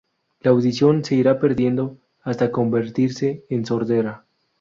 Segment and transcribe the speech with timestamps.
[0.39, 4.25] La audición se irá perdiendo, hasta convertirse en sordera.